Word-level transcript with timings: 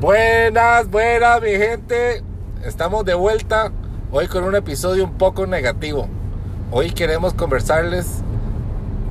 Buenas, 0.00 0.90
buenas 0.90 1.40
mi 1.42 1.50
gente. 1.50 2.24
Estamos 2.64 3.04
de 3.04 3.14
vuelta 3.14 3.70
hoy 4.10 4.26
con 4.26 4.42
un 4.42 4.56
episodio 4.56 5.04
un 5.04 5.14
poco 5.14 5.46
negativo. 5.46 6.08
Hoy 6.72 6.90
queremos 6.90 7.34
conversarles 7.34 8.22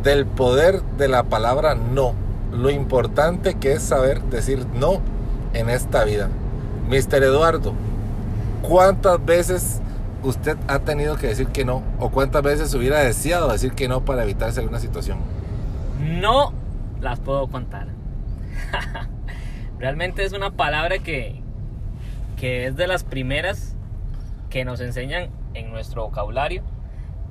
del 0.04 0.26
poder 0.26 0.82
de 0.98 1.08
la 1.08 1.24
palabra 1.24 1.76
no. 1.76 2.14
Lo 2.52 2.70
importante 2.70 3.56
que 3.56 3.74
es 3.74 3.84
saber 3.84 4.22
decir 4.24 4.66
no 4.74 5.00
en 5.54 5.70
esta 5.70 6.04
vida. 6.04 6.30
Mister 6.90 7.24
Eduardo, 7.24 7.74
¿cuántas 8.62 9.24
veces 9.26 9.82
usted 10.26 10.58
ha 10.68 10.80
tenido 10.80 11.16
que 11.18 11.28
decir 11.28 11.48
que 11.48 11.66
no? 11.66 11.84
¿O 12.00 12.10
cuántas 12.10 12.42
veces 12.44 12.74
hubiera 12.74 13.00
deseado 13.00 13.52
decir 13.52 13.74
que 13.74 13.88
no 13.88 14.04
para 14.04 14.24
evitarse 14.24 14.60
alguna 14.60 14.80
situación? 14.80 15.20
No 16.02 16.54
las 17.00 17.20
puedo 17.20 17.48
contar. 17.48 17.88
Realmente 19.80 20.24
es 20.24 20.34
una 20.34 20.52
palabra 20.52 21.00
que, 21.00 21.42
que 22.38 22.66
es 22.66 22.76
de 22.76 22.88
las 22.88 23.04
primeras 23.04 23.76
que 24.50 24.66
nos 24.66 24.82
enseñan 24.82 25.30
en 25.54 25.72
nuestro 25.72 26.04
vocabulario. 26.04 26.64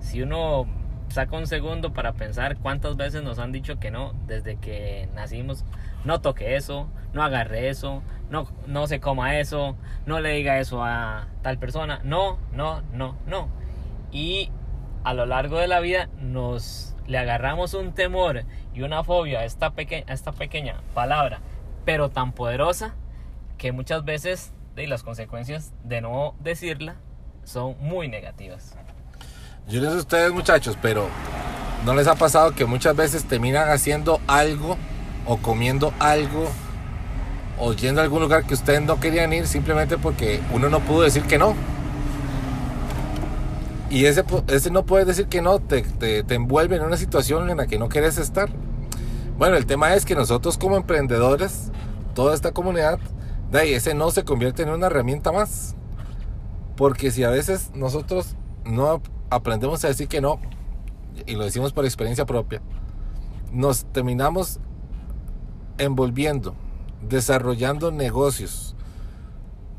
Si 0.00 0.22
uno 0.22 0.66
saca 1.08 1.36
un 1.36 1.46
segundo 1.46 1.92
para 1.92 2.12
pensar 2.14 2.56
cuántas 2.58 2.96
veces 2.96 3.22
nos 3.22 3.38
han 3.38 3.52
dicho 3.52 3.78
que 3.78 3.90
no 3.90 4.14
desde 4.26 4.56
que 4.56 5.08
nacimos, 5.14 5.64
no 6.04 6.20
toque 6.20 6.56
eso, 6.56 6.88
no 7.12 7.22
agarre 7.22 7.68
eso, 7.68 8.02
no, 8.30 8.48
no 8.66 8.86
se 8.86 9.00
coma 9.00 9.38
eso, 9.38 9.76
no 10.06 10.20
le 10.20 10.30
diga 10.30 10.58
eso 10.58 10.82
a 10.84 11.28
tal 11.42 11.58
persona, 11.58 12.00
no, 12.04 12.38
no, 12.52 12.82
no, 12.92 13.16
no. 13.26 13.48
Y 14.10 14.50
a 15.04 15.14
lo 15.14 15.26
largo 15.26 15.58
de 15.58 15.68
la 15.68 15.80
vida 15.80 16.08
nos 16.20 16.96
le 17.06 17.18
agarramos 17.18 17.74
un 17.74 17.92
temor 17.92 18.44
y 18.72 18.82
una 18.82 19.04
fobia 19.04 19.40
a 19.40 19.44
esta, 19.44 19.70
peque 19.70 20.04
a 20.08 20.12
esta 20.12 20.32
pequeña 20.32 20.80
palabra 20.94 21.40
pero 21.84 22.10
tan 22.10 22.32
poderosa 22.32 22.94
que 23.58 23.72
muchas 23.72 24.04
veces 24.04 24.52
de 24.74 24.86
las 24.86 25.02
consecuencias 25.02 25.72
de 25.84 26.00
no 26.00 26.34
decirla 26.40 26.96
son 27.44 27.76
muy 27.80 28.08
negativas. 28.08 28.76
Yo 29.68 29.80
no 29.80 29.90
sé 29.90 29.96
ustedes 29.96 30.30
muchachos, 30.30 30.76
pero 30.82 31.08
¿no 31.86 31.94
les 31.94 32.06
ha 32.06 32.14
pasado 32.16 32.54
que 32.54 32.66
muchas 32.66 32.94
veces 32.94 33.24
terminan 33.24 33.70
haciendo 33.70 34.20
algo 34.26 34.76
o 35.26 35.38
comiendo 35.38 35.94
algo 36.00 36.48
o 37.58 37.72
yendo 37.72 38.02
a 38.02 38.04
algún 38.04 38.20
lugar 38.20 38.44
que 38.44 38.52
ustedes 38.52 38.82
no 38.82 39.00
querían 39.00 39.32
ir 39.32 39.46
simplemente 39.46 39.96
porque 39.96 40.42
uno 40.52 40.68
no 40.68 40.80
pudo 40.80 41.02
decir 41.02 41.22
que 41.22 41.38
no? 41.38 41.54
Y 43.88 44.04
ese, 44.04 44.22
ese 44.48 44.70
no 44.70 44.84
puedes 44.84 45.06
decir 45.06 45.28
que 45.28 45.40
no 45.40 45.60
te, 45.60 45.80
te, 45.80 46.22
te 46.24 46.34
envuelve 46.34 46.76
en 46.76 46.82
una 46.82 46.98
situación 46.98 47.48
en 47.48 47.56
la 47.56 47.66
que 47.66 47.78
no 47.78 47.88
quieres 47.88 48.18
estar. 48.18 48.50
Bueno, 49.38 49.56
el 49.56 49.64
tema 49.64 49.94
es 49.94 50.04
que 50.04 50.14
nosotros 50.14 50.58
como 50.58 50.76
emprendedores, 50.76 51.70
toda 52.14 52.34
esta 52.34 52.52
comunidad, 52.52 52.98
de 53.50 53.60
ahí 53.60 53.72
ese 53.72 53.94
no 53.94 54.10
se 54.10 54.24
convierte 54.24 54.62
en 54.62 54.68
una 54.68 54.88
herramienta 54.88 55.32
más. 55.32 55.74
Porque 56.76 57.10
si 57.10 57.24
a 57.24 57.30
veces 57.30 57.70
nosotros 57.72 58.36
no 58.64 59.02
aprendemos 59.30 59.84
a 59.84 59.88
decir 59.88 60.08
que 60.08 60.20
no, 60.20 60.40
y 61.26 61.34
lo 61.34 61.44
decimos 61.44 61.72
por 61.72 61.84
experiencia 61.84 62.26
propia, 62.26 62.60
nos 63.52 63.84
terminamos 63.86 64.60
envolviendo, 65.78 66.54
desarrollando 67.08 67.90
negocios, 67.90 68.74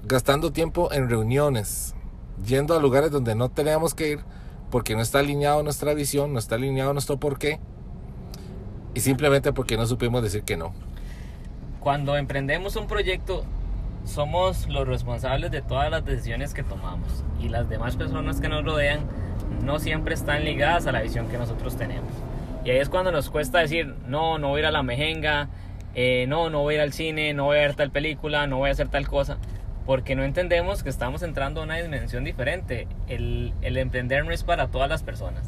gastando 0.03 0.51
tiempo 0.51 0.91
en 0.91 1.09
reuniones, 1.09 1.95
yendo 2.45 2.75
a 2.75 2.79
lugares 2.79 3.11
donde 3.11 3.35
no 3.35 3.49
tenemos 3.49 3.93
que 3.93 4.11
ir 4.11 4.19
porque 4.69 4.95
no 4.95 5.01
está 5.01 5.19
alineado 5.19 5.63
nuestra 5.63 5.93
visión, 5.93 6.33
no 6.33 6.39
está 6.39 6.55
alineado 6.55 6.93
nuestro 6.93 7.19
porqué 7.19 7.59
y 8.93 9.01
simplemente 9.01 9.53
porque 9.53 9.77
no 9.77 9.85
supimos 9.85 10.21
decir 10.21 10.43
que 10.43 10.57
no. 10.57 10.73
Cuando 11.79 12.17
emprendemos 12.17 12.75
un 12.75 12.87
proyecto, 12.87 13.43
somos 14.05 14.67
los 14.69 14.87
responsables 14.87 15.51
de 15.51 15.61
todas 15.61 15.91
las 15.91 16.05
decisiones 16.05 16.53
que 16.53 16.63
tomamos 16.63 17.23
y 17.39 17.49
las 17.49 17.67
demás 17.69 17.95
personas 17.95 18.39
que 18.39 18.49
nos 18.49 18.63
rodean 18.63 19.01
no 19.63 19.79
siempre 19.79 20.13
están 20.13 20.45
ligadas 20.45 20.87
a 20.87 20.91
la 20.91 21.01
visión 21.01 21.27
que 21.27 21.37
nosotros 21.37 21.75
tenemos. 21.75 22.11
Y 22.63 22.71
ahí 22.71 22.77
es 22.77 22.89
cuando 22.89 23.11
nos 23.11 23.29
cuesta 23.29 23.59
decir, 23.59 23.95
no, 24.07 24.37
no 24.37 24.49
voy 24.49 24.57
a 24.57 24.59
ir 24.61 24.65
a 24.67 24.71
la 24.71 24.83
mejenga, 24.83 25.49
eh, 25.93 26.25
no, 26.27 26.49
no 26.49 26.61
voy 26.61 26.75
a 26.75 26.77
ir 26.77 26.81
al 26.81 26.93
cine, 26.93 27.33
no 27.33 27.45
voy 27.45 27.57
a 27.57 27.61
ver 27.61 27.75
tal 27.75 27.91
película, 27.91 28.47
no 28.47 28.57
voy 28.57 28.69
a 28.69 28.71
hacer 28.71 28.89
tal 28.89 29.07
cosa, 29.07 29.37
porque 29.85 30.15
no 30.15 30.23
entendemos 30.23 30.83
que 30.83 30.89
estamos 30.89 31.21
entrando 31.21 31.61
a 31.61 31.63
una 31.63 31.75
dimensión 31.75 32.23
diferente. 32.23 32.87
El, 33.07 33.53
el 33.61 33.77
emprender 33.77 34.25
no 34.25 34.31
es 34.31 34.43
para 34.43 34.67
todas 34.67 34.89
las 34.89 35.03
personas. 35.03 35.47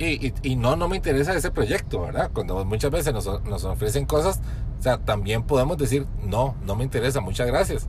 Y, 0.00 0.56
no, 0.56 0.76
no 0.76 0.88
me 0.88 0.96
interesa 0.96 1.34
ese 1.34 1.50
proyecto, 1.50 2.00
¿verdad? 2.00 2.30
Cuando 2.32 2.64
muchas 2.64 2.90
veces 2.90 3.12
nos, 3.12 3.26
nos, 3.44 3.64
ofrecen 3.64 4.06
cosas, 4.06 4.40
o 4.80 4.82
sea, 4.82 4.96
también 4.96 5.42
podemos 5.42 5.76
decir, 5.76 6.06
no, 6.24 6.54
no 6.64 6.74
me 6.74 6.84
interesa, 6.84 7.20
muchas 7.20 7.46
gracias. 7.46 7.86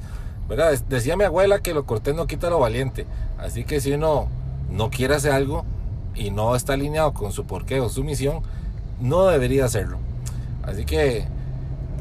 ¿Verdad? 0.50 0.78
Decía 0.90 1.16
mi 1.16 1.24
abuela 1.24 1.59
que 1.59 1.74
lo 1.74 1.85
cortés 1.85 2.13
no 2.13 2.28
quita 2.28 2.50
lo 2.50 2.59
valiente. 2.59 3.06
Así 3.38 3.63
que 3.63 3.79
si 3.79 3.94
uno 3.94 4.28
no 4.69 4.90
quiere 4.90 5.16
hacer 5.16 5.31
algo 5.31 5.63
y 6.16 6.31
no 6.31 6.53
está 6.53 6.74
alineado 6.74 7.13
con 7.13 7.31
su 7.31 7.46
porqué 7.46 7.79
o 7.79 7.88
su 7.88 8.03
misión, 8.03 8.41
no 9.00 9.28
debería 9.28 9.63
hacerlo. 9.63 10.00
Así 10.63 10.84
que 10.84 11.28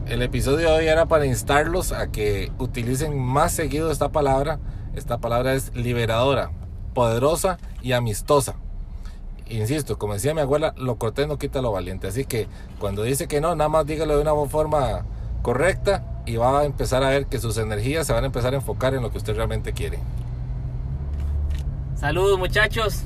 el 0.09 0.23
episodio 0.23 0.71
de 0.71 0.79
hoy 0.79 0.87
era 0.89 1.07
para 1.07 1.25
instarlos 1.25 1.93
a 1.93 2.09
que 2.09 2.51
utilicen 2.59 3.17
más 3.17 3.53
seguido 3.53 3.93
esta 3.93 4.09
palabra. 4.09 4.59
Esta 4.97 5.19
palabra 5.19 5.55
es 5.55 5.73
liberadora, 5.77 6.51
poderosa 6.95 7.59
y 7.81 7.93
amistosa 7.93 8.57
insisto, 9.51 9.99
como 9.99 10.15
decía 10.15 10.35
mi 10.35 10.41
abuela, 10.41 10.75
lo 10.77 10.97
cortés 10.97 11.29
no 11.29 11.39
quita 11.39 11.61
lo 11.61 11.73
valiente. 11.73 12.09
Así 12.09 12.25
que 12.25 12.49
cuando 12.79 13.03
dice 13.03 13.29
que 13.29 13.41
no, 13.41 13.55
nada 13.55 13.69
más 13.69 13.87
dígalo 13.87 14.17
de 14.17 14.23
una 14.23 14.35
forma 14.49 15.05
correcta 15.43 16.23
y 16.27 16.37
va 16.37 16.61
a 16.61 16.65
empezar 16.65 17.03
a 17.03 17.11
ver 17.11 17.27
que 17.27 17.39
sus 17.39 17.57
energías 17.59 18.07
se 18.07 18.13
van 18.13 18.25
a 18.25 18.27
empezar 18.27 18.53
a 18.53 18.57
enfocar 18.57 18.95
en 18.95 19.03
lo 19.03 19.11
que 19.11 19.19
usted 19.19 19.35
realmente 19.35 19.73
quiere. 19.73 19.99
Saludos 21.97 22.39
muchachos, 22.39 23.05